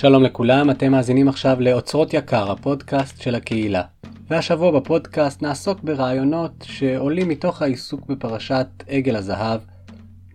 שלום 0.00 0.22
לכולם, 0.22 0.70
אתם 0.70 0.92
מאזינים 0.92 1.28
עכשיו 1.28 1.60
לאוצרות 1.60 2.14
יקר, 2.14 2.50
הפודקאסט 2.50 3.20
של 3.20 3.34
הקהילה. 3.34 3.82
והשבוע 4.30 4.80
בפודקאסט 4.80 5.42
נעסוק 5.42 5.80
ברעיונות 5.82 6.52
שעולים 6.62 7.28
מתוך 7.28 7.62
העיסוק 7.62 8.06
בפרשת 8.06 8.66
עגל 8.88 9.16
הזהב. 9.16 9.60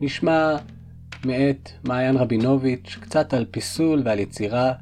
נשמע 0.01 0.55
מאת 1.25 1.69
מעיין 1.83 2.17
רבינוביץ' 2.17 2.97
קצת 3.01 3.33
על 3.33 3.45
פיסול 3.51 4.01
ועל 4.05 4.19
יצירה, 4.19 4.73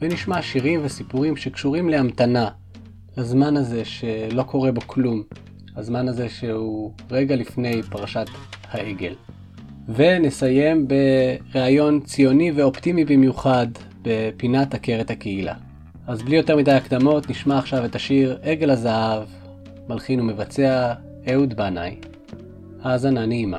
ונשמע 0.00 0.42
שירים 0.42 0.80
וסיפורים 0.84 1.36
שקשורים 1.36 1.88
להמתנה, 1.88 2.48
לזמן 3.16 3.56
הזה 3.56 3.84
שלא 3.84 4.42
קורה 4.42 4.72
בו 4.72 4.80
כלום, 4.86 5.22
הזמן 5.76 6.08
הזה 6.08 6.28
שהוא 6.28 6.92
רגע 7.10 7.36
לפני 7.36 7.82
פרשת 7.82 8.26
העגל. 8.70 9.14
ונסיים 9.88 10.88
בריאיון 11.52 12.00
ציוני 12.00 12.52
ואופטימי 12.52 13.04
במיוחד 13.04 13.66
בפינת 14.02 14.74
עקרת 14.74 15.10
הקהילה. 15.10 15.54
אז 16.06 16.22
בלי 16.22 16.36
יותר 16.36 16.56
מדי 16.56 16.72
הקדמות, 16.72 17.30
נשמע 17.30 17.58
עכשיו 17.58 17.84
את 17.84 17.94
השיר 17.94 18.38
עגל 18.42 18.70
הזהב, 18.70 19.22
מלחין 19.88 20.20
ומבצע 20.20 20.92
אהוד 21.32 21.54
בנאי. 21.54 21.96
האזנה 22.82 23.26
נעימה. 23.26 23.58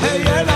hey, 0.00 0.22
yeah. 0.24 0.49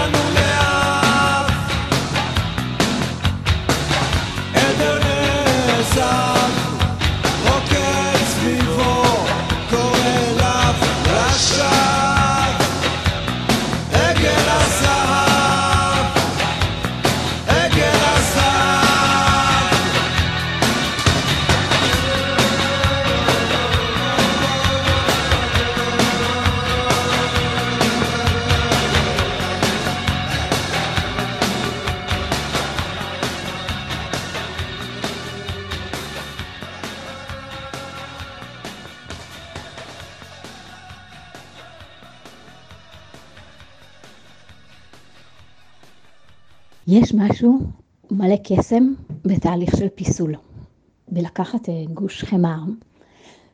קסם 48.44 48.94
בתהליך 49.24 49.76
של 49.76 49.88
פיסול. 49.88 50.34
בלקחת 51.08 51.68
אה, 51.68 51.84
גוש 51.94 52.24
חמר 52.24 52.58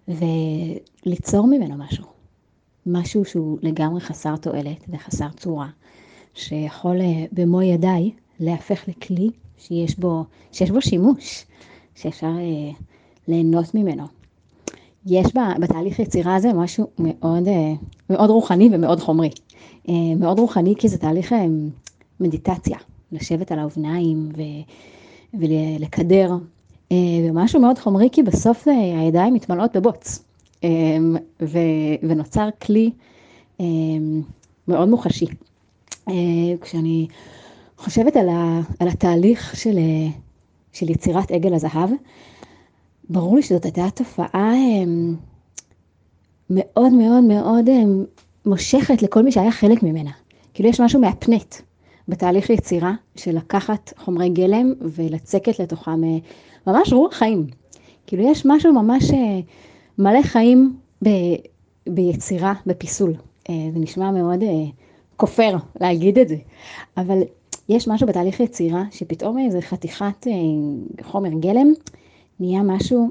וליצור 0.09 1.47
ממנו 1.47 1.77
משהו. 1.77 2.05
משהו 2.87 3.25
שהוא 3.25 3.59
לגמרי 3.63 4.01
חסר 4.01 4.37
תועלת 4.37 4.85
וחסר 4.89 5.29
צורה, 5.37 5.69
שיכול 6.35 7.01
אה, 7.01 7.25
במו 7.33 7.63
ידיי 7.63 8.11
להפך 8.41 8.89
לכלי 8.89 9.31
שיש 9.59 9.99
בו, 9.99 10.25
שיש 10.53 10.71
בו 10.71 10.83
שימוש, 10.83 11.45
שאפשר 11.95 12.27
אה, 12.39 12.73
ליהנות 13.29 13.75
ממנו. 13.75 14.05
יש 15.07 15.27
בתהליך 15.61 15.99
יצירה 15.99 16.37
הזה 16.37 16.53
משהו 16.53 16.87
מאוד, 16.99 17.49
אה, 17.49 17.73
מאוד 18.11 18.31
רוחני 18.31 18.69
ומאוד 18.73 19.01
חומרי. 19.01 19.31
אה, 19.89 19.95
מאוד 20.17 20.39
רוחני 20.39 20.75
כי 20.79 20.89
זה 20.89 20.99
תהליך 20.99 21.33
אה, 21.33 21.47
מדיטציה, 22.21 22.79
לשבת 23.13 23.53
על 23.53 23.59
האובניים 23.59 24.29
ו, 24.37 24.43
ולקדר, 25.35 26.33
ומשהו 26.93 27.61
מאוד 27.61 27.79
חומרי 27.79 28.09
כי 28.13 28.23
בסוף 28.23 28.69
הידיים 28.69 29.35
מתמלאות 29.35 29.77
בבוץ, 29.77 30.25
ו, 31.43 31.59
ונוצר 32.03 32.49
כלי 32.63 32.91
מאוד 34.69 34.89
מוחשי. 34.89 35.27
כשאני 36.61 37.07
חושבת 37.77 38.17
על, 38.17 38.29
ה, 38.29 38.61
על 38.79 38.89
התהליך 38.89 39.57
של, 39.57 39.79
של 40.73 40.91
יצירת 40.91 41.31
עגל 41.31 41.55
הזהב, 41.55 41.91
ברור 43.11 43.37
לי 43.37 43.43
שזאת 43.43 43.65
הייתה 43.65 43.91
תופעה 43.95 44.53
מאוד 46.51 46.93
מאוד 46.93 47.25
מאוד 47.25 47.71
מושכת 48.47 49.03
לכל 49.03 49.23
מי 49.23 49.33
שהיה 49.33 49.53
חלק 49.53 49.83
ממנה. 49.83 50.11
כאילו 50.55 50.69
יש 50.69 50.81
משהו 50.81 51.01
מהפנט 51.01 51.55
בתהליך 52.11 52.51
יצירה 52.51 52.95
של 53.17 53.37
לקחת 53.37 53.93
חומרי 53.99 54.29
גלם 54.29 54.73
ולצקת 54.81 55.61
לתוכם 55.61 56.05
אה, 56.05 56.19
ממש 56.67 56.93
רוח 56.93 57.15
חיים. 57.15 57.47
כאילו 58.07 58.31
יש 58.31 58.47
משהו 58.47 58.73
ממש 58.73 59.11
אה, 59.11 59.41
מלא 59.99 60.23
חיים 60.23 60.77
ב, 61.05 61.09
ביצירה, 61.89 62.53
בפיסול. 62.67 63.15
אה, 63.51 63.55
זה 63.73 63.79
נשמע 63.79 64.11
מאוד 64.11 64.41
כופר 65.17 65.57
להגיד 65.81 66.19
את 66.19 66.29
זה, 66.29 66.37
אבל 66.97 67.23
יש 67.69 67.89
משהו 67.89 68.07
בתהליך 68.07 68.41
יצירה 68.41 68.85
שפתאום 68.91 69.39
איזה 69.39 69.61
חתיכת 69.61 70.27
חומר 71.03 71.31
גלם 71.41 71.73
נהיה 72.41 72.63
משהו 72.63 73.11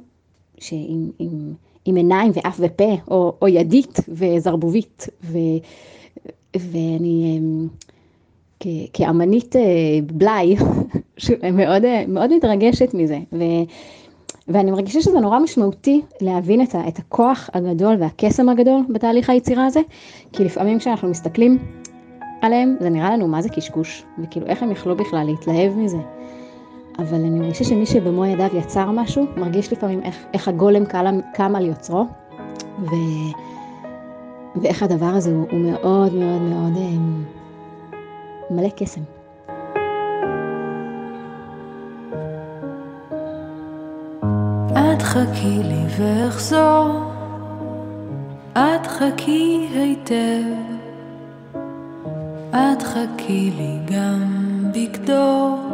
שעם 0.58 1.10
עם, 1.20 1.54
עם 1.86 1.96
עיניים 1.96 2.32
ואף 2.36 2.60
ופה, 2.60 2.96
או, 3.08 3.34
או 3.42 3.48
ידית 3.48 4.00
וזרבובית, 4.08 5.08
ו, 5.24 5.38
ואני 6.56 7.40
כאמנית 8.94 9.56
אה, 9.56 9.62
בלאי, 10.14 10.56
מאוד, 11.54 11.84
מאוד 12.08 12.36
מתרגשת 12.36 12.94
מזה. 12.94 13.20
ו, 13.34 13.44
ואני 14.48 14.72
מרגישה 14.72 15.02
שזה 15.02 15.20
נורא 15.20 15.40
משמעותי 15.40 16.02
להבין 16.22 16.62
את, 16.62 16.76
ה, 16.76 16.88
את 16.88 17.00
הכוח 17.00 17.50
הגדול 17.54 17.96
והקסם 18.00 18.50
הגדול 18.50 18.82
בתהליך 18.90 19.30
היצירה 19.30 19.66
הזה, 19.66 19.82
כי 20.34 20.44
לפעמים 20.44 20.80
כשאנחנו 20.80 21.10
מסתכלים 21.10 21.58
עליהם, 22.42 22.76
זה 22.80 22.90
נראה 22.90 23.12
לנו 23.12 23.28
מה 23.28 23.42
זה 23.42 23.50
קשקוש, 23.50 24.04
וכאילו 24.24 24.46
איך 24.46 24.64
הם 24.64 24.72
יכלו 24.72 24.96
בכלל 24.96 25.26
להתלהב 25.26 25.78
מזה. 25.78 25.98
אבל 27.00 27.16
אני 27.16 27.40
מרגישה 27.40 27.64
שמי 27.64 27.86
שבמו 27.86 28.26
ידיו 28.26 28.50
יצר 28.58 28.92
משהו, 28.92 29.26
מרגיש 29.38 29.74
לפעמים 29.74 30.04
איך, 30.04 30.16
איך 30.34 30.48
הגולם 30.48 30.84
קם 31.34 31.56
על 31.56 31.66
יוצרו, 31.66 32.06
ו, 32.80 32.96
ואיך 34.56 34.84
הדבר 34.84 35.06
הזה 35.06 35.32
הוא, 35.32 35.46
הוא 35.52 35.60
מאוד 35.60 36.14
מאוד 36.14 36.42
מאוד 36.42 36.78
אה, 36.78 37.39
מלא 38.52 38.70
קסם. 38.70 39.02
את 44.72 45.02
חכי 45.02 45.64
לי 45.64 45.84
ואחזור, 45.98 47.12
את 48.54 48.88
חכי 48.88 49.68
היטב, 49.74 50.44
את 52.52 52.82
חכי 52.84 53.52
לי 53.58 53.96
גם 53.96 54.64
בגדור. 54.74 55.70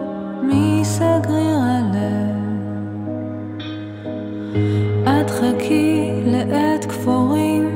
מסגריר 0.48 1.60
הלב. 1.60 2.36
את 5.04 5.30
חכי 5.30 6.12
לעת 6.26 6.86
כפורים, 6.86 7.70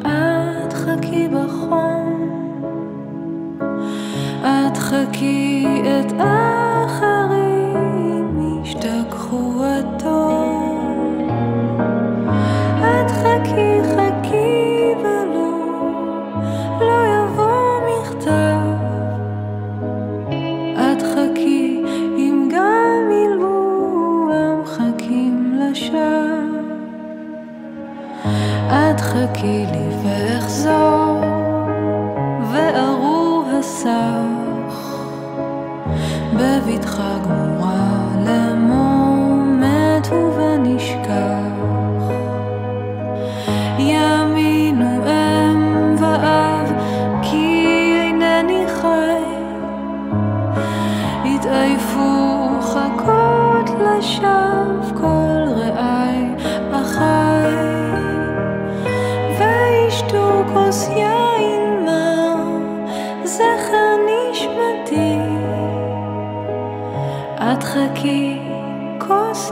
את 0.00 0.72
חכי 0.72 1.28
בחום. 1.28 1.99
את 4.42 4.76
חכי 4.76 5.66
את 5.84 6.12
אחרים, 6.12 6.69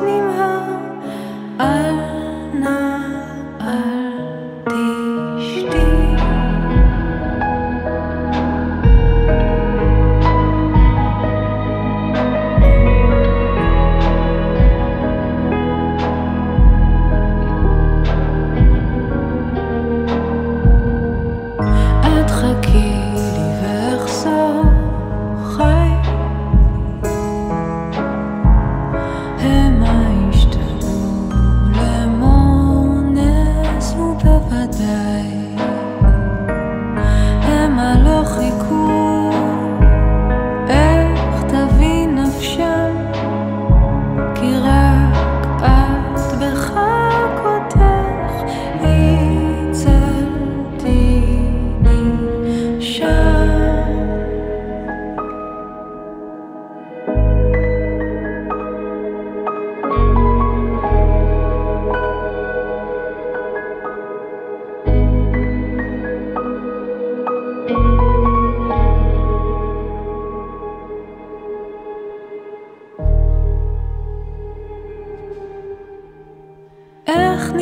nicht 0.00 0.22
mehr. 0.22 0.47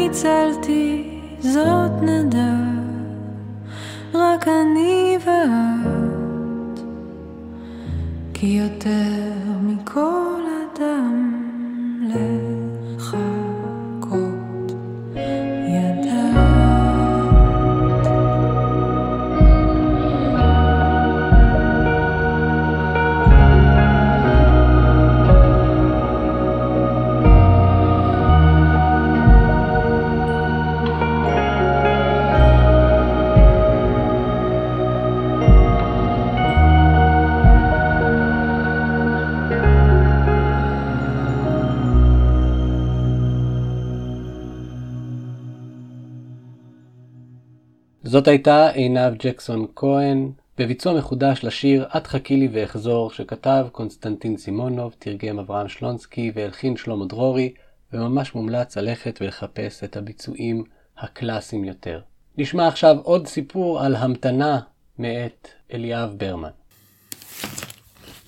ניצלתי 0.08 1.04
זאת 1.40 2.02
נדע, 2.02 2.54
רק 4.14 4.48
אני 4.48 5.18
ואת. 5.24 6.80
כי 8.34 8.46
יותר 8.46 9.25
זאת 48.26 48.30
הייתה 48.30 48.70
עינב 48.70 49.14
ג'קסון 49.18 49.66
כהן, 49.76 50.32
בביצוע 50.58 50.98
מחודש 50.98 51.44
לשיר 51.44 51.86
"את 51.96 52.06
חכי 52.06 52.36
לי 52.36 52.48
ואחזור" 52.52 53.10
שכתב 53.10 53.66
קונסטנטין 53.72 54.36
סימונוב, 54.36 54.94
תרגם 54.98 55.38
אברהם 55.38 55.68
שלונסקי 55.68 56.32
והלחין 56.34 56.76
שלמה 56.76 57.06
דרורי, 57.06 57.54
וממש 57.92 58.34
מומלץ 58.34 58.76
ללכת 58.76 59.18
ולחפש 59.20 59.84
את 59.84 59.96
הביצועים 59.96 60.64
הקלאסיים 60.98 61.64
יותר. 61.64 62.00
נשמע 62.38 62.68
עכשיו 62.68 62.96
עוד 63.02 63.26
סיפור 63.26 63.80
על 63.80 63.96
המתנה 63.96 64.60
מאת 64.98 65.48
אליאב 65.72 66.10
ברמן. 66.18 66.50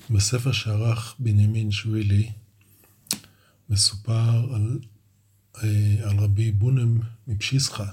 בספר 0.09 0.51
שערך 0.51 1.15
בנימין 1.19 1.71
שווילי 1.71 2.29
מסופר 3.69 4.53
על, 4.55 4.79
אה, 5.63 6.09
על 6.09 6.17
רבי 6.19 6.51
בונם 6.51 6.99
מפשיסחה, 7.27 7.85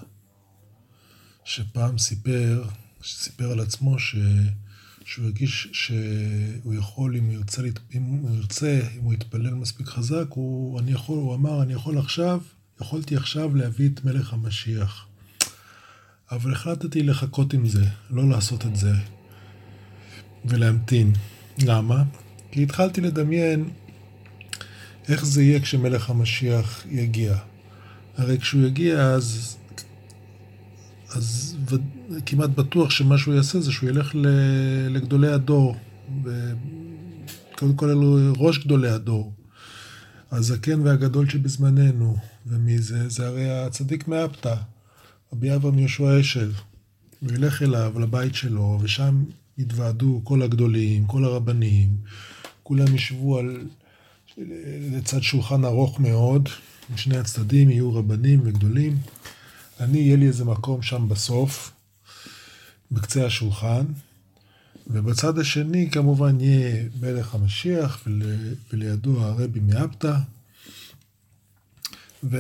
שפעם 1.47 1.99
סיפר, 1.99 2.65
סיפר 3.05 3.53
על 3.53 3.61
עצמו 3.61 3.99
ש, 3.99 4.17
שהוא 5.05 5.25
הרגיש 5.25 5.69
שהוא 5.73 6.75
יכול, 6.75 7.17
אם 7.17 7.25
הוא 7.25 7.33
ירצה, 7.33 7.63
אם 7.95 8.03
הוא 8.03 8.37
ירצה, 8.37 8.81
אם 8.99 9.05
הוא 9.05 9.15
יתפלל 9.15 9.55
מספיק 9.55 9.87
חזק, 9.87 10.25
הוא, 10.29 10.81
אני 10.81 10.93
יכול, 10.93 11.19
הוא 11.19 11.35
אמר, 11.35 11.63
אני 11.63 11.73
יכול 11.73 11.99
עכשיו, 11.99 12.41
יכולתי 12.81 13.17
עכשיו 13.17 13.55
להביא 13.55 13.89
את 13.89 14.05
מלך 14.05 14.33
המשיח. 14.33 15.07
אבל 16.31 16.53
החלטתי 16.53 17.03
לחכות 17.03 17.53
עם 17.53 17.69
זה, 17.69 17.85
לא 18.11 18.29
לעשות 18.29 18.67
את 18.67 18.77
זה, 18.77 18.93
ולהמתין. 20.45 21.13
למה? 21.59 22.03
כי 22.51 22.63
התחלתי 22.63 23.01
לדמיין 23.01 23.71
איך 25.09 25.25
זה 25.25 25.43
יהיה 25.43 25.61
כשמלך 25.61 26.11
המשיח 26.11 26.87
יגיע. 26.91 27.37
הרי 28.17 28.39
כשהוא 28.39 28.67
יגיע 28.67 29.01
אז, 29.01 29.57
אז 31.11 31.57
ו... 31.71 31.77
כמעט 32.27 32.51
בטוח 32.51 32.91
שמה 32.91 33.19
שהוא 33.19 33.35
יעשה 33.35 33.61
זה 33.61 33.73
שהוא 33.73 33.91
ילך 33.91 34.15
ל... 34.15 34.27
לגדולי 34.91 35.29
הדור. 35.29 35.77
ו... 36.25 36.53
קודם 37.59 37.75
כל 37.75 37.89
אלו 37.91 38.33
ראש 38.37 38.59
גדולי 38.59 38.89
הדור. 38.89 39.33
הזקן 40.31 40.81
והגדול 40.81 41.29
שבזמננו. 41.29 42.17
ומי 42.47 42.79
זה? 42.79 43.09
זה 43.09 43.27
הרי 43.27 43.51
הצדיק 43.51 44.09
מאפתא, 44.09 44.55
רבי 45.33 45.55
אברהם 45.55 45.79
יהושע 45.79 46.21
אשל. 46.21 46.53
הוא 47.21 47.33
ילך 47.33 47.63
אליו, 47.63 48.01
לבית 48.01 48.35
שלו, 48.35 48.79
ושם 48.83 49.25
יתוועדו 49.59 50.21
כל 50.25 50.43
הגדולים, 50.43 51.07
כל 51.07 51.25
הרבנים, 51.25 51.97
כולם 52.63 52.95
ישבו 52.95 53.39
על, 53.39 53.67
לצד 54.93 55.23
שולחן 55.23 55.65
ארוך 55.65 56.01
מאוד, 56.01 56.49
משני 56.95 57.17
הצדדים 57.17 57.71
יהיו 57.71 57.95
רבנים 57.95 58.41
וגדולים. 58.45 58.97
אני, 59.81 59.99
יהיה 59.99 60.17
לי 60.17 60.27
איזה 60.27 60.45
מקום 60.45 60.83
שם 60.83 61.09
בסוף, 61.09 61.73
בקצה 62.91 63.27
השולחן, 63.27 63.85
ובצד 64.87 65.39
השני 65.39 65.91
כמובן 65.91 66.41
יהיה 66.41 66.85
מלך 67.01 67.35
המשיח, 67.35 68.03
ול, 68.07 68.23
ולידו 68.73 69.21
הרבי 69.21 69.61
מאפתא. 69.61 70.17
ו, 72.25 72.39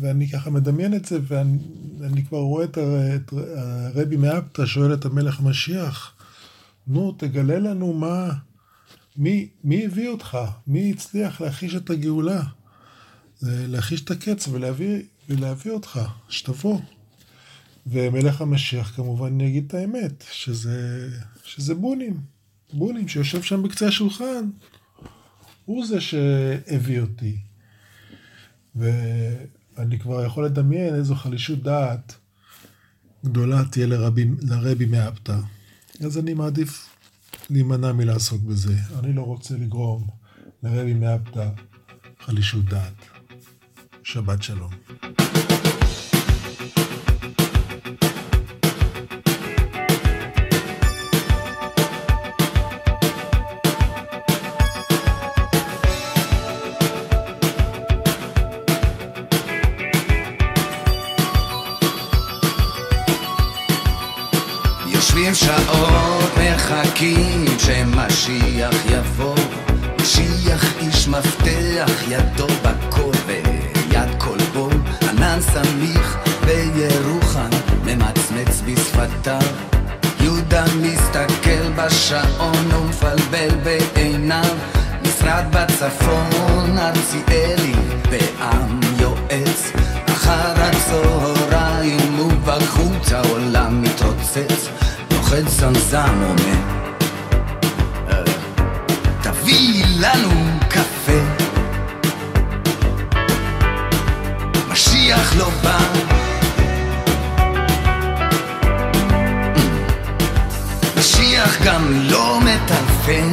ואני 0.00 0.28
ככה 0.28 0.50
מדמיין 0.50 0.94
את 0.94 1.04
זה, 1.04 1.18
ואני 1.28 2.24
כבר 2.24 2.38
רואה 2.38 2.64
את, 2.64 2.76
הר, 2.76 3.16
את 3.16 3.32
הרבי 3.56 4.16
מאפתא 4.16 4.66
שואל 4.66 4.94
את 4.94 5.04
המלך 5.04 5.40
המשיח, 5.40 6.12
נו, 6.86 7.12
תגלה 7.12 7.58
לנו 7.58 7.92
מה, 7.92 8.32
מי, 9.16 9.48
מי 9.64 9.86
הביא 9.86 10.08
אותך? 10.08 10.38
מי 10.66 10.90
הצליח 10.90 11.40
להחיש 11.40 11.74
את 11.74 11.90
הגאולה? 11.90 12.42
להחיש 13.42 14.00
את 14.00 14.10
הקץ 14.10 14.48
ולהביא, 14.48 15.02
ולהביא 15.28 15.72
אותך, 15.72 16.00
שתבוא. 16.28 16.80
ומלך 17.86 18.40
המשיח 18.40 18.96
כמובן 18.96 19.40
יגיד 19.40 19.64
את 19.66 19.74
האמת, 19.74 20.24
שזה, 20.30 21.08
שזה 21.44 21.74
בונים. 21.74 22.20
בונים 22.72 23.08
שיושב 23.08 23.42
שם 23.42 23.62
בקצה 23.62 23.88
השולחן, 23.88 24.50
הוא 25.64 25.86
זה 25.86 26.00
שהביא 26.00 27.00
אותי. 27.00 27.36
ואני 28.74 29.98
כבר 29.98 30.24
יכול 30.24 30.46
לדמיין 30.46 30.94
איזו 30.94 31.14
חלישות 31.14 31.62
דעת 31.62 32.14
גדולה 33.24 33.62
תהיה 33.70 33.86
לרבי, 33.86 34.24
לרבי 34.42 34.86
מאפתא. 34.86 35.38
אז 36.04 36.18
אני 36.18 36.34
מעדיף 36.34 36.96
להימנע 37.50 37.92
מלעסוק 37.92 38.42
בזה. 38.42 38.74
אני 38.98 39.12
לא 39.12 39.22
רוצה 39.22 39.54
לגרום 39.54 40.06
לרבי 40.62 40.94
מאפתא 40.94 41.48
חלישות 42.20 42.64
דעת. 42.64 42.94
שבת 44.02 44.42
שלום. 44.42 44.70
מחכים 66.66 67.44
שמשיח 67.58 68.74
יבוא. 68.90 69.36
משיח 70.00 70.64
איש 70.80 71.08
מפתח, 71.08 71.90
ידו 72.08 72.46
בכל 72.62 73.12
ויד 73.26 74.08
כלבו. 74.18 74.68
ענן 75.08 75.38
סמיך 75.40 76.16
בירוחם, 76.44 77.50
ממצמץ 77.84 78.62
בשפתיו. 78.64 79.40
יהודה 80.20 80.64
מסתכל 80.82 81.70
בשעון 81.76 82.72
ומפלבל 82.72 83.48
בעיניו. 83.62 84.56
משרד 85.02 85.44
בצפון, 85.50 86.78
ארציאלי 86.78 87.74
ועם 88.10 88.80
יועץ. 88.98 89.72
אחר 90.08 90.54
הצהריים 90.56 92.20
ובחוץ 92.20 93.12
העולם 93.12 93.82
מתרוצץ. 93.82 94.68
נוחת 95.26 95.48
זמזם 95.48 96.22
אומר. 96.22 96.58
"אה, 98.10 98.22
תביא 99.22 99.84
לנו 100.00 100.30
קפה. 100.68 101.20
משיח 104.70 105.36
לא 105.36 105.48
בא. 105.62 105.78
משיח 110.98 111.62
גם 111.64 111.92
לא 112.10 112.40
מטלפן 112.40 113.32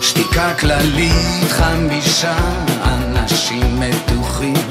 שתיקה 0.00 0.54
כללית 0.60 1.50
חמישה 1.50 2.36
אנשים 2.84 3.80
מתוחים 3.80 4.67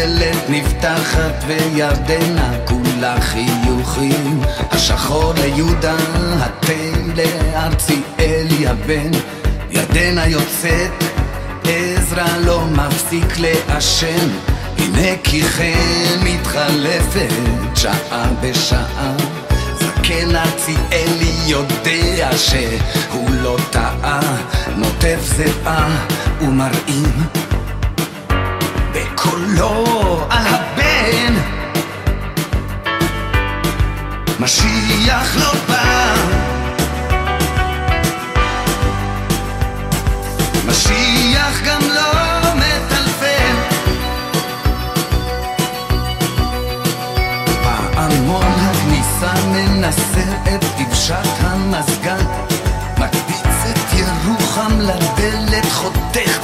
הדלת 0.00 0.50
נפתחת 0.50 1.44
וירדנה 1.46 2.52
כולה 2.64 3.20
חיוכים. 3.20 4.40
השחור 4.70 5.32
ליהודה, 5.34 5.96
התה 6.40 6.72
לארציאלי 7.16 8.68
הבן 8.68 9.10
ירדנה 9.70 10.26
יוצאת, 10.26 11.04
עזרא 11.64 12.36
לא 12.44 12.64
מפסיק 12.64 13.38
לעשן. 13.38 14.28
הנה 14.78 15.16
כי 15.24 15.42
כן 15.42 16.18
מתחלפת 16.22 17.30
שעה 17.76 18.26
בשעה. 18.40 19.12
זקן 19.78 20.36
ארציאלי 20.36 21.32
יודע 21.46 22.36
שהוא 22.36 23.30
לא 23.42 23.56
טעה. 23.70 24.20
נוטף 24.76 25.20
זיעה 25.22 26.06
ומרעים 26.40 27.12
בקולו 29.20 30.26
על 30.30 30.46
הבן. 30.46 31.34
משיח 34.40 35.36
לא 35.36 35.52
בא. 35.68 36.14
משיח 40.66 41.39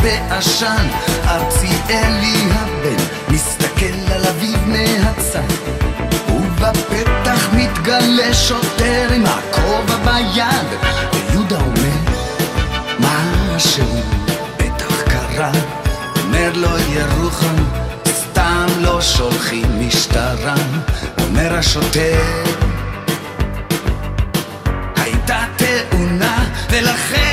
בעשן 0.06 0.88
ארציאלי 1.28 2.48
הבן 2.50 3.04
מסתכל 3.28 4.12
על 4.14 4.26
אביו 4.26 4.58
מהצד. 4.66 5.52
ובפתח 6.28 7.48
מתגלה 7.52 8.34
שוטר 8.34 9.08
עם 9.14 9.24
הכובע 9.26 9.96
ביד 10.04 10.66
ויהודה 11.12 11.56
אומר 11.56 12.12
משהו 12.98 14.00
בטח 14.56 15.02
קרה? 15.02 15.52
אומר 16.24 16.50
לו 16.54 16.78
ירוחם 16.78 17.56
סתם 18.08 18.66
לא 18.80 19.00
שולחים 19.00 19.86
משטרה. 19.86 20.54
אומר 21.18 21.54
השוטר 21.58 22.44
הייתה 24.96 25.44
תאונה 25.56 26.44
ולכן 26.70 27.25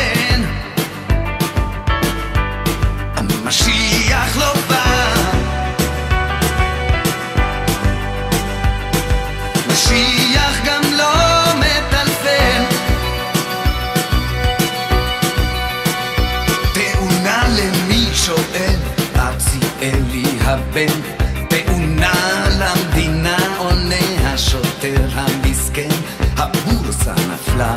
הבן 20.53 21.01
תאונה 21.49 22.45
למדינה 22.59 23.37
עונה 23.57 24.29
השוטר 24.33 25.07
המסכן. 25.13 25.89
הבורסה 26.37 27.13
נפלה 27.13 27.75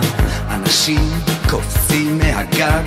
אנשים 0.50 1.10
קופצים 1.50 2.18
מהגג. 2.18 2.82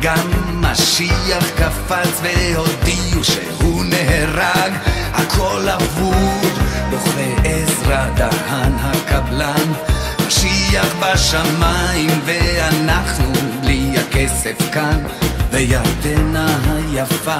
גם 0.00 0.30
משיח 0.54 1.50
קפץ 1.56 2.20
והודיעו 2.22 3.24
שהוא 3.24 3.84
נהרג. 3.84 4.72
הכל 5.12 5.68
אבוד 5.68 6.52
בוכה 6.90 7.42
עזרא 7.44 8.06
דהן 8.16 8.72
הקבלן. 8.80 9.72
משיח 10.26 10.94
בשמיים 11.00 12.20
ואנחנו 12.24 13.32
בלי 13.62 13.94
הכסף 13.98 14.72
כאן 14.72 15.04
וירדנה 15.52 16.58
היפה 16.66 17.38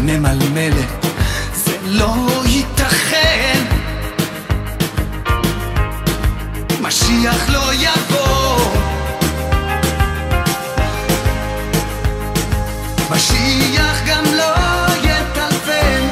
ממלמלת 0.00 1.06
זה 1.54 1.76
לא 1.84 2.14
ייתכן. 2.46 3.64
משיח 6.80 7.50
לא 7.50 7.74
יבוא. 7.74 8.58
משיח 13.10 14.02
גם 14.06 14.24
לא 14.24 14.54
יטלפן. 15.02 16.08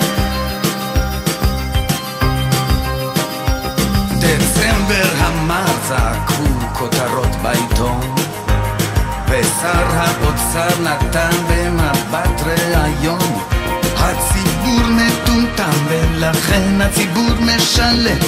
דצמבר 4.18 5.08
המר 5.18 5.64
זעקו 5.88 6.44
כותרות 6.72 7.36
בעיתון 7.42 8.13
ושר 9.64 9.96
האוצר 9.96 10.82
נתן 10.82 11.30
במבט 11.48 12.42
ראיון. 12.46 13.38
הציבור 13.96 14.80
מטומטם 14.90 15.86
ולכן 15.88 16.80
הציבור 16.80 17.30
משלם. 17.40 18.18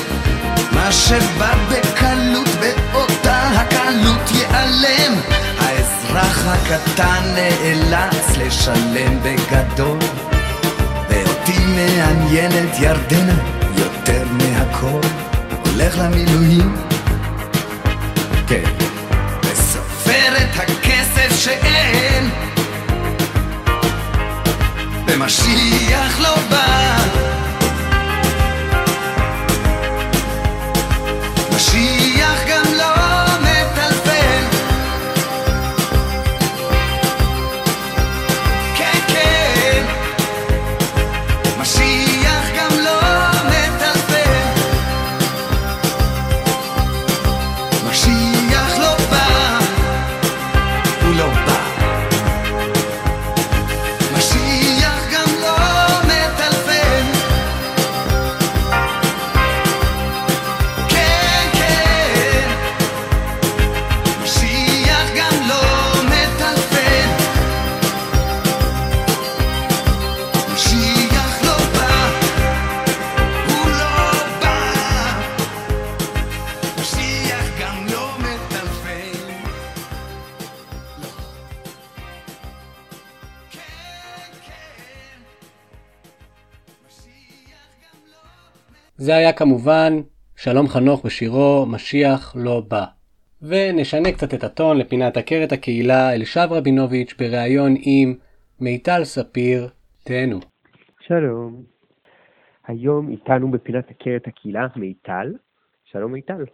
מה 0.72 0.92
שבא 0.92 1.54
בקלות 1.70 2.48
באותה 2.60 3.48
הקלות 3.48 4.30
ייעלם. 4.34 5.14
האזרח 5.58 6.46
הקטן 6.46 7.34
נאלץ 7.34 8.36
לשלם 8.36 9.18
בגדול. 9.22 9.98
ואותי 11.08 11.58
מעניינת 11.66 12.80
ירדנה 12.80 13.38
יותר 13.76 14.24
מהכל. 14.32 15.08
הולך 15.64 15.98
למילואים? 15.98 16.76
כן 18.46 18.95
שאין. 21.36 22.30
ומשיח 25.06 26.20
לא 26.20 26.34
בא. 26.50 26.96
משיח 31.56 32.05
זה 89.06 89.16
היה 89.16 89.32
כמובן 89.32 89.92
שלום 90.36 90.66
חנוך 90.66 91.06
בשירו 91.06 91.66
"משיח 91.66 92.36
לא 92.36 92.62
בא". 92.68 92.84
ונשנה 93.42 94.12
קצת 94.12 94.34
את 94.34 94.44
הטון 94.44 94.78
לפינת 94.78 95.16
עקרת 95.16 95.52
הקהילה 95.52 96.12
אלישב 96.14 96.48
רבינוביץ' 96.50 97.14
בריאיון 97.18 97.74
עם 97.78 98.14
מיטל 98.60 99.04
ספיר, 99.04 99.68
תהנו. 100.04 100.38
שלום. 101.00 101.62
היום 102.66 103.10
איתנו 103.10 103.50
בפינת 103.50 103.90
עקרת 103.90 104.26
הקהילה 104.26 104.66
מיטל. 104.76 105.34
שלום 105.84 106.12
מיטל. 106.12 106.44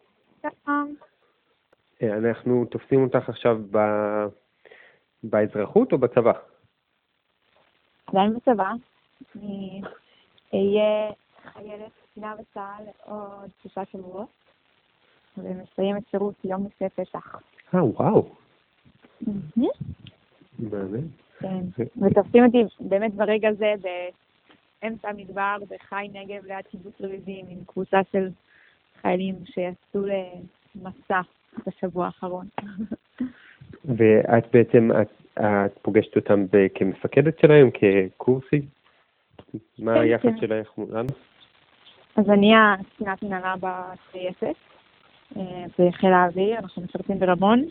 שלום. 0.43 0.95
אה, 2.03 2.17
אנחנו 2.17 2.65
תופסים 2.71 3.03
אותך 3.03 3.29
עכשיו 3.29 3.57
ב... 3.71 3.79
באזרחות 5.23 5.93
או 5.93 5.99
בצבא? 5.99 6.33
עדיין 8.07 8.35
בצבא. 8.35 8.71
אני 9.37 9.81
אהיה 10.55 11.11
חיילת 11.53 12.02
קצינה 12.13 12.35
בצה"ל 12.35 12.85
עוד 13.05 13.51
שלושה 13.63 13.83
שבועות, 13.93 14.29
ומסיימת 15.39 16.03
שירות 16.11 16.35
יום 16.45 16.67
לפני 16.67 16.89
פסח. 16.89 17.37
אה, 17.75 17.85
וואו. 17.85 18.29
מעניין. 20.59 21.09
כן. 21.39 21.65
ותופסים 21.77 22.45
אותי 22.45 22.59
באמת 22.81 23.15
ברגע 23.15 23.53
זה 23.53 23.75
באמצע 24.83 25.09
המדבר, 25.09 25.57
בחי 25.71 26.09
נגב 26.13 26.45
ליד 26.47 26.67
קיבוץ 26.71 26.95
רביבים, 27.01 27.47
עם 27.49 27.59
קבוצה 27.67 28.01
של 28.13 28.29
חיילים 29.01 29.35
שיצאו 29.45 30.01
למסע 30.01 31.21
בשבוע 31.67 32.07
האחרון. 32.07 32.47
ואת 33.97 34.45
בעצם, 34.53 34.91
את, 35.03 35.39
את 35.39 35.79
פוגשת 35.83 36.17
אותם. 36.17 36.45
כמפקדת 36.75 37.39
שלהם, 37.39 37.71
כקורסי? 37.71 38.61
מה 39.79 39.95
כן, 39.95 40.01
היחס 40.01 40.33
כן. 40.41 40.63
מולם? 40.79 41.07
אז 42.17 42.31
אני 42.31 42.53
הקצינת 42.57 43.23
מנהלה 43.23 43.55
בטייסת 43.61 44.57
אה, 45.37 45.65
בחיל 45.79 46.13
האוויר, 46.13 46.59
אנחנו 46.59 46.83
משרתים 46.83 47.19
ברמון, 47.19 47.65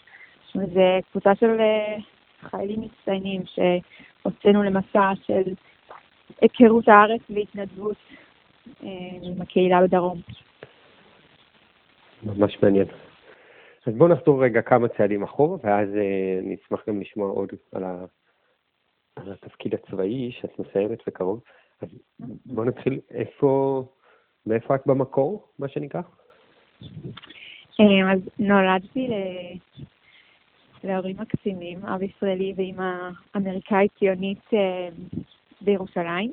וזו 0.56 0.82
קבוצה 1.12 1.36
של 1.36 1.60
אה, 1.60 1.98
חיילים 2.42 2.82
מצטיינים 2.82 3.42
שהוצאנו 3.46 4.64
למסע 4.64 5.12
של 5.24 5.54
היכרות 6.42 6.88
הארץ 6.88 7.22
והתנדבות 7.30 7.98
אה, 8.84 8.90
עם 9.22 9.42
הקהילה 9.42 9.82
בדרום. 9.82 10.22
ממש 12.24 12.58
מעניין. 12.64 12.88
אז 13.88 13.94
בואו 13.94 14.10
נחזור 14.10 14.44
רגע 14.44 14.62
כמה 14.62 14.88
צעדים 14.88 15.24
אחורה, 15.24 15.58
ואז 15.64 15.90
אה, 15.96 16.40
נשמח 16.44 16.84
גם 16.88 17.02
לשמוע 17.02 17.30
עוד 17.30 17.50
על, 17.72 17.84
ה, 17.84 18.06
על 19.16 19.32
התפקיד 19.32 19.74
הצבאי 19.74 20.32
שאת 20.32 20.60
מסיימת 20.60 21.00
בקרוב. 21.08 21.42
אז 21.82 21.90
בואו 22.46 22.66
נתחיל, 22.66 23.00
איפה, 23.12 23.84
מאיפה 24.46 24.76
את 24.76 24.82
במקור, 24.86 25.48
מה 25.60 25.68
שנקרא? 25.68 26.02
אה, 27.80 28.14
אז 28.14 28.20
נולדתי 28.40 29.08
ל... 29.08 29.14
להורים 30.84 31.16
מקסימים, 31.20 31.86
אב 31.86 32.02
ישראלי 32.02 32.54
ואימא 32.58 33.10
אמריקאית 33.36 33.92
ציונית 34.00 34.54
אה, 34.54 34.90
בירושלים. 35.62 36.32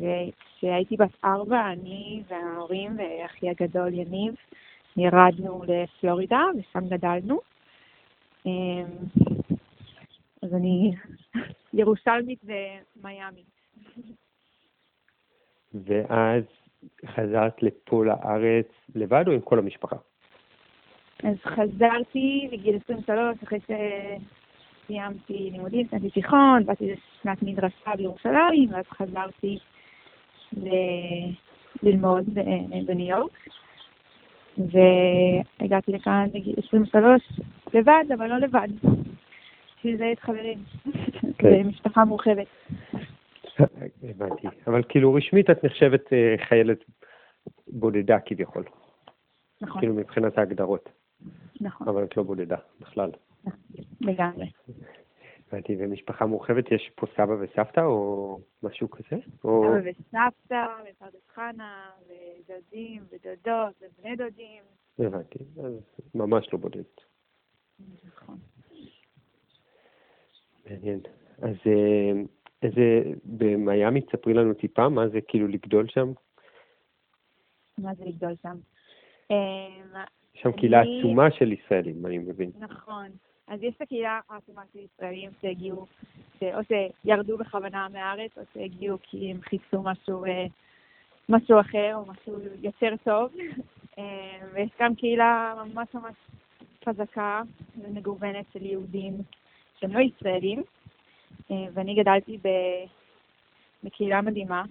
וכשהייתי 0.00 0.96
בת 0.96 1.24
ארבע, 1.24 1.72
אני 1.72 2.22
וההורים 2.28 2.96
ואחי 2.98 3.50
הגדול 3.50 3.94
יניב 3.94 4.34
ירדנו 4.96 5.62
לפלורידה 5.68 6.42
ושם 6.58 6.88
גדלנו. 6.88 7.40
אה, 8.46 8.82
אז 10.42 10.54
אני 10.54 10.92
ירושלמית 11.72 12.40
ומיאמי. 12.44 13.44
ואז 15.74 16.44
חזרת 17.06 17.62
לפה 17.62 18.04
לארץ 18.04 18.66
לבד 18.94 19.24
או 19.26 19.32
עם 19.32 19.40
כל 19.40 19.58
המשפחה? 19.58 19.96
אז 21.24 21.36
חזרתי 21.44 22.48
בגיל 22.52 22.76
23, 22.84 23.36
אחרי 23.44 23.58
שסיימתי 24.86 25.50
לימודים, 25.52 25.86
סיימתי 25.90 26.10
תיכון, 26.10 26.66
באתי 26.66 26.92
לשנת 26.92 27.42
מדרשה 27.42 27.96
בירושלים, 27.96 28.68
ואז 28.72 28.84
חזרתי 28.84 29.58
ל- 30.56 31.30
ללמוד 31.82 32.24
ב- 32.34 32.86
בניו 32.86 33.18
יורק. 33.18 33.32
והגעתי 34.58 35.92
לכאן 35.92 36.26
בגיל 36.34 36.54
23 36.68 37.22
לבד, 37.74 38.04
אבל 38.14 38.26
לא 38.26 38.36
לבד. 38.36 38.68
בשביל 39.78 39.96
זה 39.96 40.04
יש 40.04 40.18
חברים. 40.20 40.58
כן. 41.38 41.62
משפחה 41.68 42.04
מורחבת. 42.04 42.46
הבנתי. 44.02 44.46
אבל 44.66 44.82
כאילו 44.88 45.14
רשמית 45.14 45.50
את 45.50 45.64
נחשבת 45.64 46.12
אה, 46.12 46.34
חיילת 46.48 46.78
בודדה 47.68 48.20
כביכול, 48.20 48.64
נכון, 49.60 49.80
כאילו 49.80 49.94
מבחינת 49.94 50.38
ההגדרות, 50.38 50.88
נכון, 51.60 51.88
אבל 51.88 52.04
את 52.04 52.16
לא 52.16 52.22
בודדה 52.22 52.56
בכלל. 52.80 53.10
לגמרי. 54.00 54.50
הבנתי, 55.48 55.76
ומשפחה 55.78 56.26
מורחבת, 56.26 56.72
יש 56.72 56.90
פה 56.94 57.06
סבא 57.16 57.34
וסבתא 57.40 57.80
או 57.80 58.38
משהו 58.62 58.90
כזה? 58.90 59.16
או... 59.44 59.64
סבא 59.64 59.90
וסבתא, 59.90 60.66
ופרדס 60.90 61.28
חנה, 61.34 61.90
ודודים, 62.06 63.02
ודודות, 63.12 63.74
ובני 63.82 64.16
דודים. 64.16 64.62
הבנתי, 64.98 65.38
אז 65.64 65.72
ממש 66.14 66.52
לא 66.52 66.58
בודדת. 66.58 67.00
נכון. 68.04 68.38
מעניין. 70.70 71.00
אז 71.42 71.54
אה, 71.66 72.12
איזה, 72.62 73.02
במיאמי, 73.24 74.00
תספרי 74.00 74.34
לנו 74.34 74.54
טיפה, 74.54 74.88
מה 74.88 75.08
זה 75.08 75.20
כאילו 75.20 75.48
לגדול 75.48 75.88
שם? 75.88 76.12
מה 77.78 77.94
זה 77.94 78.04
לגדול 78.04 78.34
שם? 78.42 78.56
אמ, 79.30 79.36
יש 80.34 80.42
שם 80.42 80.52
קהילה 80.52 80.80
עצומה 80.80 81.30
של 81.30 81.52
ישראלים, 81.52 82.06
אני 82.06 82.18
מבין. 82.18 82.50
נכון. 82.58 83.06
אז 83.48 83.62
יש 83.62 83.74
את 83.76 83.82
הקהילה 83.82 84.20
העצומה 84.28 84.62
של 84.72 84.78
ישראלים 84.78 85.30
שהגיעו, 85.42 85.86
או 86.42 86.60
שירדו 86.68 87.38
בכוונה 87.38 87.86
מהארץ, 87.92 88.30
או 88.38 88.42
שהגיעו 88.54 88.98
כי 89.02 89.30
הם 89.30 89.40
חיפשו 89.40 89.82
משהו, 89.82 90.24
אה, 90.24 90.46
משהו 91.28 91.60
אחר, 91.60 91.92
או 91.94 92.06
משהו 92.06 92.34
יותר 92.62 92.94
טוב. 93.04 93.32
אה, 93.98 94.38
ויש 94.52 94.70
גם 94.80 94.94
קהילה 94.94 95.54
ממש 95.64 95.88
ממש 95.94 96.14
חזקה 96.84 97.42
ומגוונת 97.78 98.44
של 98.52 98.66
יהודים 98.66 99.14
שהם 99.80 99.92
לא 99.92 100.00
ישראלים. 100.00 100.62
אה, 101.50 101.66
ואני 101.74 101.94
גדלתי 101.94 102.38
בקהילה 103.84 104.20
מדהימה, 104.20 104.62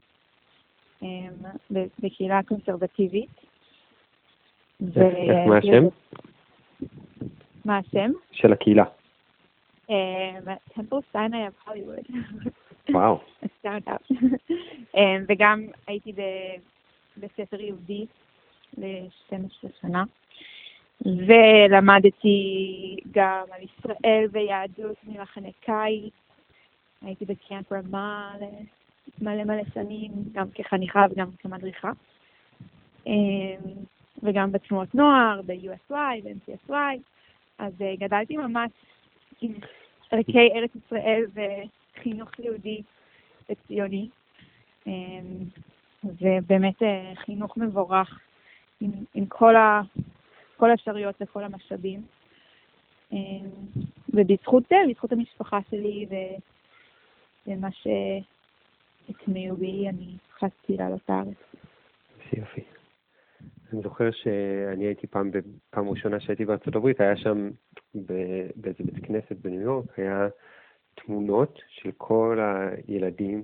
אה, 1.03 1.07
בקהילה 1.99 2.39
קונסרבטיבית. 2.47 3.29
מה 4.79 5.57
השם? 5.57 5.83
מה 7.65 7.77
השם? 7.77 8.11
של 8.31 8.53
הקהילה. 8.53 8.83
טמפל 10.73 10.97
סיני 11.11 11.47
of 11.47 11.69
Hollywood. 11.69 12.11
וואו. 12.89 13.19
וגם 15.29 15.65
הייתי 15.87 16.13
בספר 17.17 17.61
יהודי 17.61 18.05
ל-12 18.77 19.67
שנה, 19.81 20.03
ולמדתי 21.05 22.97
גם 23.11 23.43
על 23.51 23.61
ישראל 23.63 24.25
ויהדות 24.31 24.97
ממחנה 25.07 25.49
קיץ. 25.59 26.13
הייתי 27.01 27.25
בקמפ 27.25 27.71
רמה 27.71 28.35
מלא 29.21 29.43
מלא 29.43 29.63
שנים, 29.73 30.11
גם 30.31 30.47
כחניכה 30.53 31.05
וגם 31.11 31.31
כמדריכה. 31.39 31.91
אמ, 33.07 33.57
וגם 34.23 34.51
בתנועות 34.51 34.95
נוער, 34.95 35.41
ב-USY, 35.45 35.93
ב-MCSY. 36.23 36.73
אז 37.57 37.73
אה, 37.81 37.95
גדלתי 37.95 38.37
ממש 38.37 38.71
עם 39.41 39.53
ערכי 40.11 40.49
ארץ 40.55 40.71
ישראל 40.75 41.25
וחינוך 41.33 42.39
יהודי 42.39 42.81
וציוני. 43.49 44.09
אמ, 44.87 45.23
ובאמת 46.03 46.83
אה, 46.83 47.11
חינוך 47.15 47.57
מבורך 47.57 48.19
עם, 48.81 48.91
עם 49.13 49.25
כל, 49.25 49.55
ה, 49.55 49.81
כל 50.57 50.71
האפשרויות 50.71 51.15
וכל 51.21 51.43
המשאבים. 51.43 52.01
אמ, 53.11 53.49
ובזכות 54.13 54.63
זה, 54.69 54.75
בזכות 54.89 55.11
המשפחה 55.11 55.59
שלי 55.71 56.05
ו- 56.09 56.39
ומה 57.49 57.69
שהטמיעו 57.71 59.57
בי, 59.57 59.89
אני 59.89 60.17
חסתי 60.39 60.77
לעלות 60.77 61.09
לארץ. 61.09 61.37
איזה 62.25 62.37
יופי. 62.37 62.61
אני 63.73 63.81
זוכר 63.81 64.11
שאני 64.11 64.85
הייתי 64.85 65.07
פעם, 65.07 65.31
פעם 65.69 65.89
ראשונה 65.89 66.19
שהייתי 66.19 66.45
בארצות 66.45 66.75
הברית, 66.75 67.01
היה 67.01 67.17
שם 67.17 67.49
באיזה 68.55 68.83
בית 68.83 69.05
כנסת 69.05 69.35
בניו 69.41 69.61
יורק, 69.61 69.99
היה 69.99 70.27
תמונות 70.95 71.59
של 71.67 71.91
כל 71.97 72.39
הילדים 72.41 73.43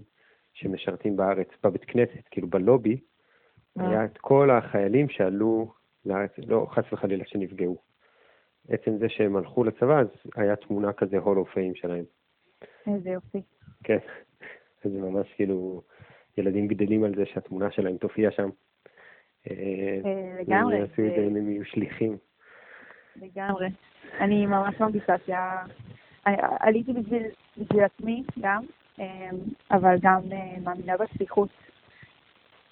שמשרתים 0.54 1.18
בארץ, 1.18 1.48
בבית 1.64 1.86
כנסת, 1.86 2.28
כאילו 2.32 2.48
בלובי, 2.48 2.98
אה. 3.80 3.90
היה 3.90 4.06
את 4.06 4.18
כל 4.18 4.50
החיילים 4.52 5.10
שעלו 5.10 5.74
לארץ, 6.06 6.32
לא 6.48 6.68
חס 6.70 6.84
וחלילה 6.94 7.24
שנפגעו. 7.28 7.78
עצם 8.70 8.98
זה 8.98 9.10
שהם 9.10 9.36
הלכו 9.36 9.64
לצבא, 9.64 10.00
אז 10.00 10.08
היה 10.36 10.56
תמונה 10.56 10.94
כזה 10.94 11.18
הול 11.18 11.38
אוף 11.38 11.54
פיים 11.54 11.76
שלהם. 11.76 12.06
איזה 12.88 13.10
יופי. 13.10 13.42
כן, 13.86 13.98
זה 14.84 15.02
ממש 15.02 15.28
כאילו, 15.36 15.82
ילדים 16.38 16.68
גדלים 16.68 17.04
על 17.04 17.16
זה 17.16 17.26
שהתמונה 17.26 17.72
שלהם 17.72 17.98
תופיע 17.98 18.32
שם. 18.32 18.50
אה, 19.50 19.56
אה, 20.06 20.42
לגמרי. 20.42 20.76
הם 20.76 20.82
יעשו 20.82 21.02
את 21.06 21.12
זה 21.16 21.28
אם 21.28 21.36
הם 21.36 21.50
יהיו 21.50 21.66
שליחים. 21.66 22.18
לגמרי. 23.16 23.68
אני 24.20 24.46
ממש 24.46 24.80
מרגישה 24.80 25.14
שה... 25.28 25.64
עליתי 26.60 26.94
בשביל, 26.94 27.84
עצמי 27.84 28.24
גם, 28.40 28.64
אבל 29.72 29.96
גם 30.02 30.20
אה, 30.32 30.60
מאמינה 30.64 30.98
בשליחות. 30.98 31.50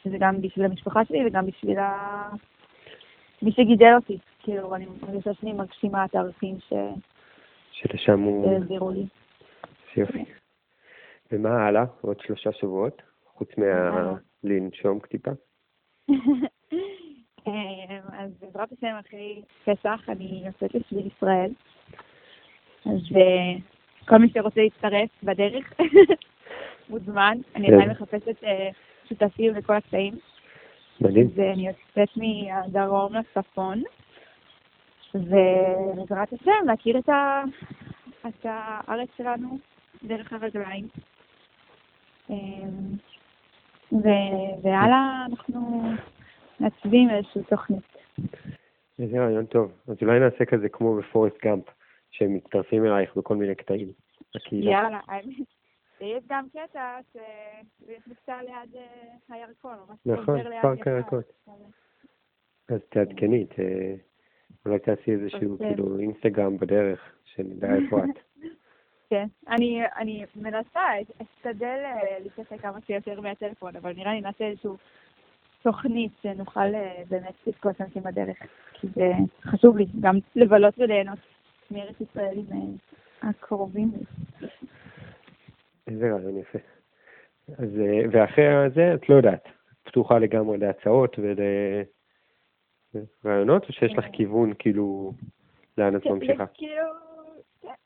שזה 0.03 0.17
גם 0.19 0.41
בשביל 0.41 0.65
המשפחה 0.65 1.05
שלי 1.05 1.25
וגם 1.25 1.45
בשביל 1.45 1.79
ה... 1.79 2.29
מי 3.41 3.51
שגידל 3.51 3.93
אותי. 3.95 4.17
כאילו, 4.39 4.75
אני 4.75 4.85
מרגישה 5.01 5.33
שאני 5.33 5.53
מגשימה 5.53 6.05
את 6.05 6.15
הערכים 6.15 6.55
ש- 6.59 6.73
שלשם 7.71 8.19
הוא... 8.19 8.59
שהעבירו 8.59 8.91
לי. 8.91 9.05
יופי. 9.97 10.25
ומה 11.33 11.67
הלאה? 11.67 11.83
עוד 12.01 12.19
שלושה 12.19 12.51
שבועות? 12.51 13.01
חוץ 13.25 13.49
מהלנשום 13.57 14.99
טיפה? 14.99 15.31
אמ, 16.09 16.15
אז 18.19 18.31
בעזרת 18.41 18.71
השם 18.71 18.95
אחרי 18.99 19.41
פסח 19.65 20.09
אני 20.09 20.43
יוצאת 20.45 20.75
לשביל 20.75 21.07
ישראל. 21.07 21.51
אז 22.85 23.15
אה, 23.15 23.59
כל 24.07 24.17
מי 24.17 24.29
שרוצה 24.33 24.61
להצטרף 24.61 25.09
בדרך 25.23 25.73
מוזמן. 26.89 27.37
אני 27.55 27.67
כן. 27.67 27.73
עדיין 27.73 27.89
מחפשת 27.89 28.43
אה, 28.43 28.69
שותפים 29.09 29.53
לכל 29.53 29.75
הקטעים. 29.75 30.13
מדהים. 31.01 31.27
אז 31.33 31.39
אה, 31.39 31.53
אני 31.53 31.67
יוצאת 31.67 32.17
מהדרום 32.17 33.13
לצפון, 33.15 33.83
ובעזרת 35.15 36.33
השם 36.33 36.67
להכיר. 36.67 36.99
את 38.27 38.45
הארץ 38.45 39.09
שלנו 39.17 39.57
דרך 40.03 40.33
הרגליים. 40.33 40.87
אמ. 42.29 42.95
והלאה 44.63 45.25
אנחנו 45.29 45.81
מעצבים 46.59 47.09
איזושהי 47.09 47.43
תוכנית. 47.43 47.83
איזה 48.99 49.19
רעיון 49.19 49.45
טוב. 49.45 49.71
אז 49.87 49.95
אולי 50.01 50.19
נעשה 50.19 50.45
כזה 50.45 50.69
כמו 50.69 50.95
בפורסט 50.95 51.35
גאמפ, 51.43 51.63
שהם 52.11 52.33
מצטרפים 52.33 52.85
אלייך 52.85 53.15
בכל 53.17 53.35
מיני 53.35 53.55
קטעים. 53.55 53.91
יאללה, 54.51 54.99
האמת. 55.07 55.25
ויש 56.01 56.23
גם 56.29 56.45
קטע 56.49 56.97
שיש 57.11 57.97
מבצע 58.07 58.41
ליד 58.41 58.75
אה, 58.75 59.35
הירקון, 59.35 59.77
נכון, 60.05 60.43
פארק 60.61 60.77
ירקון. 60.79 60.93
הירקון. 60.93 61.21
אז 62.69 62.79
תעדכני, 62.89 63.45
ת- 63.45 63.59
אולי 64.65 64.79
תעשי 64.79 65.11
איזשהו 65.11 65.57
כן. 65.59 65.67
כאילו 65.67 65.99
אינסטגרם 65.99 66.57
בדרך, 66.57 66.99
שנדע 67.25 67.75
איפה 67.75 67.97
את. 67.99 68.09
כן, 69.13 69.27
אני, 69.47 69.81
אני 69.97 70.25
מנסה, 70.35 70.81
אשתדל 71.21 71.79
אה, 71.85 72.19
להתעסק 72.23 72.61
כמה 72.61 72.81
שיותר 72.85 73.21
מהטלפון, 73.21 73.75
אבל 73.75 73.93
נראה 73.93 74.13
לי 74.13 74.21
נעשה 74.21 74.45
איזושהי 74.45 74.69
תוכנית 75.61 76.11
שנוכל 76.21 76.75
אה, 76.75 77.03
באמת 77.09 77.33
לפגוש 77.47 77.81
אנשים 77.81 78.03
בדרך, 78.03 78.37
כי 78.73 78.87
זה 78.95 79.11
חשוב 79.41 79.77
לי, 79.77 79.85
גם 79.99 80.15
לבלות 80.35 80.79
וליהנות 80.79 81.19
מארץ 81.71 81.95
ישראל 82.01 82.37
עם 82.37 82.45
אה, 83.23 83.29
הקרובים 83.29 83.91
לי. 83.97 84.03
איזה 85.87 86.13
רעיון 86.13 86.37
יפה. 86.37 86.59
אז, 87.57 87.69
ואחרי 88.11 88.69
זה, 88.75 88.93
את 88.93 89.09
לא 89.09 89.15
יודעת, 89.15 89.47
פתוחה 89.83 90.19
לגמרי 90.19 90.57
להצעות 90.57 91.19
ולרעיונות, 93.23 93.67
או 93.67 93.73
שיש 93.73 93.93
לך 93.97 94.05
כיוון 94.13 94.53
כאילו 94.59 95.13
לאן 95.77 95.95
את 95.95 96.05
ממשיכה? 96.05 96.45
כאילו, 96.53 96.83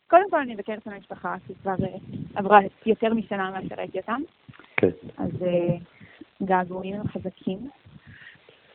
קודם 0.07 0.29
כל 0.29 0.39
אני 0.39 0.55
בקרב 0.55 0.79
של 0.83 0.89
המשפחה, 0.89 1.35
כי 1.47 1.53
כבר 1.61 1.75
אה, 1.83 1.97
עברה 2.35 2.59
יותר 2.85 3.13
משנה 3.13 3.51
מאז 3.51 3.63
שראיתי 3.69 3.97
אותם. 3.97 4.21
כן. 4.77 4.89
אז 5.17 5.29
אה, 5.41 5.77
געגועים 6.43 7.07
חזקים. 7.07 7.69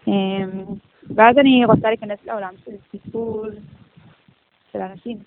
אמ, 0.07 0.64
ואז 1.16 1.38
אני 1.38 1.64
רוצה 1.64 1.88
להיכנס 1.88 2.18
לעולם 2.25 2.55
של 2.64 2.71
טיפול 2.90 3.55
של 4.73 4.79
אנשים, 4.79 5.18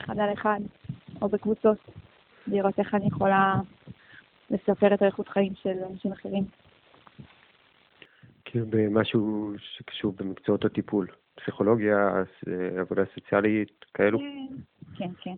אחד 0.00 0.18
על 0.18 0.32
אחד, 0.32 0.60
או 1.22 1.28
בקבוצות, 1.28 1.78
לראות 2.46 2.78
איך 2.78 2.94
אני 2.94 3.06
יכולה 3.06 3.54
לשפר 4.50 4.94
את 4.94 5.02
האיכות 5.02 5.28
חיים 5.28 5.52
של 5.54 5.78
אנשים 5.90 6.12
אחרים. 6.12 6.44
כאילו 8.44 8.66
במשהו 8.70 9.52
שקשור 9.58 10.12
במקצועות 10.18 10.64
הטיפול, 10.64 11.06
פסיכולוגיה, 11.34 11.96
אה, 12.48 12.80
עבודה 12.80 13.02
סוציאלית, 13.14 13.84
כאלו, 13.94 14.18
כן, 14.98 15.10
כן. 15.20 15.34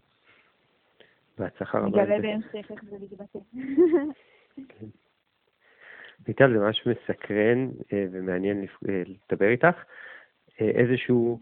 בהצלחה 1.39 1.79
רבה. 1.79 2.03
נגלה. 2.03 2.21
בהמשך 2.21 2.71
איך 2.71 2.85
זה 2.91 2.97
מתבטא. 3.01 3.39
מיטל, 6.29 6.53
זה 6.53 6.59
ממש 6.59 6.87
מסקרן 6.87 7.69
אה, 7.93 8.05
ומעניין 8.13 8.67
אה, 8.89 9.03
לדבר 9.07 9.49
איתך. 9.49 9.77
אה, 10.61 10.69
איזשהו 10.69 11.41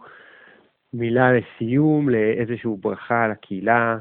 מילה 0.92 1.32
לסיום, 1.32 2.08
לאיזשהו 2.08 2.76
ברכה 2.76 3.28
לקהילה, 3.28 3.96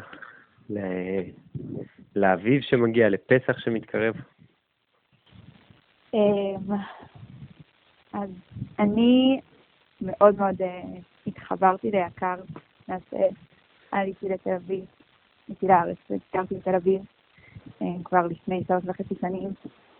לאביב 2.15 2.61
שמגיע, 2.61 3.09
לפסח 3.09 3.59
שמתקרב. 3.59 4.15
אז 8.13 8.29
אני 8.79 9.41
מאוד 10.01 10.35
מאוד 10.37 10.55
התחברתי 11.27 11.91
ליקר 11.91 12.35
מאז 12.87 13.01
שעליתי 13.09 14.29
לתל 14.29 14.49
אביב, 14.49 14.85
עליתי 15.51 15.67
לארץ 15.67 15.97
והזכרתי 16.09 16.55
לתל 16.55 16.75
אביב 16.75 17.01
אה, 17.81 17.87
כבר 18.03 18.27
לפני 18.27 18.63
שלוש 18.67 18.83
וחצי 18.85 19.15
שנים, 19.21 19.49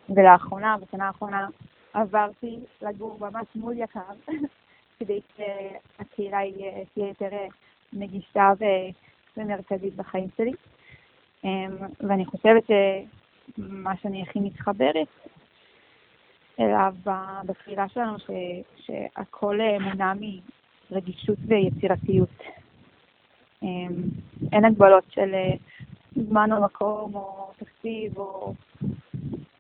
ולאחרונה, 0.10 0.76
בשנה 0.78 1.08
האחרונה, 1.08 1.48
עברתי 1.94 2.60
לגור 2.82 3.18
ממש 3.20 3.48
מול 3.56 3.78
יקר, 3.78 4.02
כדי 5.00 5.20
שהקהילה 5.36 6.40
תהיה 6.94 7.08
יותר 7.08 7.34
אה, 7.34 7.48
נגישה 7.94 8.52
ומרכזית 9.38 9.96
בחיים 9.96 10.28
שלי. 10.38 10.52
אמ, 11.44 11.78
ואני 12.00 12.26
חושבת 12.26 12.64
שמה 12.68 13.98
שאני 13.98 14.22
הכי 14.22 14.40
מתחברת 14.40 15.08
אליו 16.60 16.94
ב- 17.06 17.42
בקהילה 17.46 17.90
שלנו, 17.90 18.20
ש, 18.20 18.30
שהכל 18.78 19.62
אה, 19.62 19.80
מונע 19.80 20.14
מרגישות 20.92 21.38
ויצירתיות. 21.48 22.61
אמ, 23.64 23.94
אין 24.52 24.66
הגבלות 24.66 25.04
של 25.10 25.34
אה, 25.34 25.54
זמן 26.16 26.52
או 26.52 26.64
מקום 26.64 27.16
או 27.16 27.52
תקציב 27.58 28.18
או, 28.18 28.54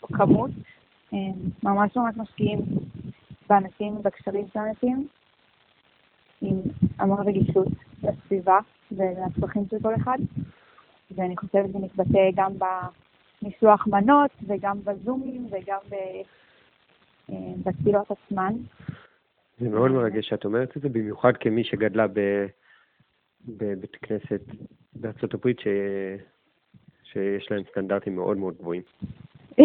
או 0.04 0.08
כמות. 0.08 0.52
אמ, 1.14 1.32
ממש 1.64 1.98
ממש 1.98 2.16
משקיעים 2.18 2.60
באנשים, 3.50 4.02
בקשרים 4.04 4.46
של 4.54 4.60
אנשים, 4.60 5.08
עם 6.42 6.56
המון 7.00 7.28
רגישות 7.28 7.68
לסביבה 8.04 8.60
ולצרכים 8.92 9.64
של 9.72 9.78
כל 9.82 9.96
אחד. 9.96 10.18
ואני 11.16 11.38
חושבת 11.38 11.70
שזה 11.70 11.80
מתבטא 11.80 12.30
גם 12.36 12.52
בניסוח 13.42 13.88
מנות 13.88 14.32
וגם 14.48 14.78
בזומים 14.84 15.48
וגם 15.52 15.80
ב... 15.90 15.94
אה, 17.30 17.54
בתפילות 17.64 18.12
עצמן. 18.12 18.54
זה 19.60 19.70
מאוד 19.70 19.92
מרגש 19.92 20.30
שאת 20.30 20.46
אומרת 20.46 20.78
את 20.78 20.82
זה, 20.82 20.90
במיוחד 20.90 21.38
כמי 21.38 21.64
שגדלה 21.64 22.08
ב- 22.08 22.46
בבית 23.48 23.96
כנסת 23.96 24.42
בארצות 24.94 25.34
הברית, 25.34 25.60
ש... 25.60 25.68
שיש 27.04 27.52
להם 27.52 27.64
סטנדרטים 27.72 28.16
מאוד 28.16 28.38
מאוד 28.38 28.58
גבוהים. 28.58 28.82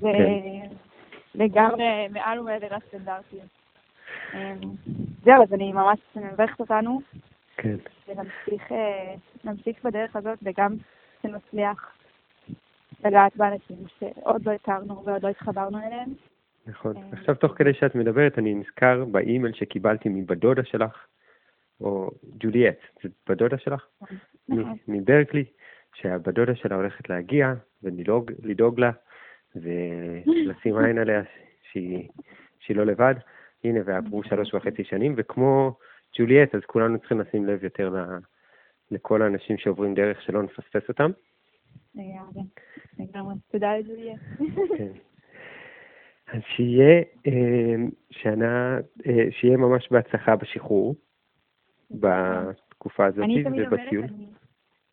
זה 0.00 0.12
לגמרי 1.34 2.08
מעל 2.10 2.40
ומעבר 2.40 2.76
לסטנדרטים. 2.76 3.40
אה, 4.34 4.54
זהו, 5.24 5.42
אז 5.42 5.52
אני 5.52 5.72
ממש 5.72 5.98
מברכת 6.16 6.60
אותנו, 6.60 7.00
כן. 7.56 7.76
ונמשיך 8.08 8.72
אה, 9.82 9.90
בדרך 9.90 10.16
הזאת, 10.16 10.38
וגם 10.42 10.74
שנצליח 11.22 11.92
לגעת 13.04 13.36
באנשים 13.36 13.76
שעוד 13.98 14.46
לא 14.46 14.52
הכרנו 14.52 15.04
ועוד 15.04 15.22
לא 15.22 15.28
התחברנו 15.28 15.78
אליהם. 15.78 16.14
נכון. 16.66 16.96
אה. 16.96 17.02
עכשיו, 17.12 17.34
תוך 17.34 17.52
כדי 17.56 17.74
שאת 17.74 17.94
מדברת, 17.94 18.38
אני 18.38 18.54
נזכר 18.54 19.04
באימייל 19.04 19.54
שקיבלתי 19.54 20.08
מבת 20.08 20.36
דודה 20.36 20.64
שלך, 20.64 21.06
או 21.80 22.10
ג'וליאט, 22.38 22.78
זאת 23.02 23.12
בת 23.28 23.36
דודה 23.38 23.58
שלך? 23.58 23.86
מ- 24.02 24.60
נכון. 24.60 24.76
מברקלי, 24.88 25.44
שהבת 25.94 26.28
דודה 26.34 26.54
שלה 26.54 26.76
הולכת 26.76 27.08
להגיע 27.10 27.52
ולדאוג 27.82 28.30
לדאוג 28.42 28.80
לה 28.80 28.90
ולשים 29.56 30.76
עין 30.78 30.98
עליה 30.98 31.22
שהיא, 31.72 32.08
שהיא 32.60 32.76
לא 32.76 32.86
לבד. 32.86 33.14
הנה, 33.64 33.80
ועברו 33.84 34.22
שלוש 34.24 34.54
וחצי 34.54 34.84
שנים, 34.84 35.14
וכמו 35.16 35.76
ג'וליאט, 36.18 36.54
אז 36.54 36.60
כולנו 36.66 36.98
צריכים 36.98 37.20
לשים 37.20 37.46
לב 37.46 37.64
יותר 37.64 37.88
ל- 37.88 38.18
לכל 38.90 39.22
האנשים 39.22 39.58
שעוברים 39.58 39.94
דרך, 39.94 40.22
שלא 40.22 40.42
נפספס 40.42 40.88
אותם. 40.88 41.10
לגמרי, 41.94 42.42
לגמרי. 42.98 43.34
תודה 43.52 43.76
לג'וליה. 43.78 44.16
כן. 44.78 44.92
אז 46.32 46.40
שיהיה 46.56 47.02
אה, 47.26 47.74
שנה, 48.10 48.78
אה, 49.06 49.26
שיהיה 49.30 49.56
ממש 49.56 49.88
בהצלחה 49.90 50.36
בשחרור, 50.36 50.94
בתקופה 51.90 53.06
הזאת 53.06 53.24
אני 53.24 53.44
תמיד 53.44 53.66
אומרת, 53.66 53.80
ובטיול. 53.80 54.04
אני 54.04 54.26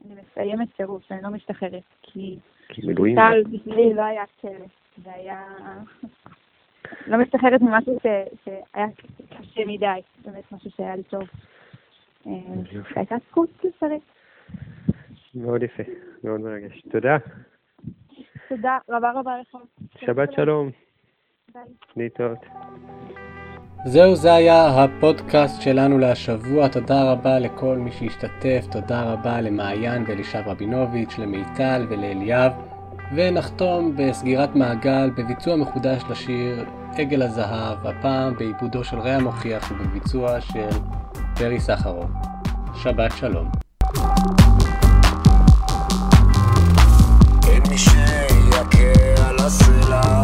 אני 0.06 0.16
מסיימת 0.22 0.68
סירוס, 0.78 1.12
אני 1.12 1.22
לא 1.22 1.30
משתחררת, 1.30 1.84
כי 2.02 2.40
כי 2.70 2.88
מילואים, 2.88 3.16
צה"ל 3.16 3.44
בשבילי 3.44 3.94
לא 3.94 4.02
היה 4.02 4.24
כלא, 4.42 4.52
זה 5.04 5.14
היה... 5.14 5.44
לא 7.08 7.18
משתחררת 7.18 7.62
ממשהו 7.62 7.98
ש- 8.00 8.36
שהיה 8.46 8.88
קשה 9.30 9.62
מדי, 9.68 10.00
באמת 10.26 10.52
משהו 10.52 10.72
שהיה 10.72 10.96
לי 10.96 11.04
טוב. 11.04 11.24
אה, 12.28 12.32
יופי. 12.72 12.94
והייתה 12.94 13.16
זכות 13.30 13.50
לשרת. 13.64 14.02
מאוד 15.36 15.64
יפה, 15.64 15.84
מאוד 16.24 16.42
מרגש. 16.42 16.82
תודה, 16.92 17.18
תודה 18.50 18.78
רבה 18.90 19.12
רבה 19.12 19.32
לך. 19.42 19.58
שבת 19.98 20.34
שלום, 20.34 20.70
ביי. 21.54 21.64
להתראות. 21.98 22.40
זהו, 23.86 24.16
זה 24.16 24.34
היה 24.34 24.84
הפודקאסט 24.84 25.62
שלנו 25.62 25.98
להשבוע. 25.98 26.68
תודה 26.68 27.12
רבה 27.12 27.40
לכל 27.40 27.78
מי 27.78 27.92
שהשתתף, 27.92 28.66
תודה 28.72 29.02
רבה 29.02 29.42
למעיין 29.42 30.06
ואלישב 30.08 30.42
רבינוביץ', 30.46 31.18
למיטל 31.18 31.88
ולאליאב, 31.90 32.52
ונחתום 33.16 33.96
בסגירת 33.96 34.56
מעגל 34.56 35.10
בביצוע 35.18 35.56
מחודש 35.56 36.02
לשיר 36.10 36.66
עגל 36.98 37.22
הזהב, 37.22 37.88
הפעם 37.88 38.34
בעיבודו 38.38 38.84
של 38.84 39.00
רע 39.00 39.20
מוכיח 39.20 39.72
ובביצוע 39.72 40.42
של 40.42 40.70
פרי 41.36 41.60
סחרוב. 41.60 42.12
שבת 42.76 43.12
שלום. 43.18 43.52
אין 47.48 47.64
מי 47.70 47.78
שיכה 47.78 49.30
על 49.30 49.36
הסלע 49.40 50.24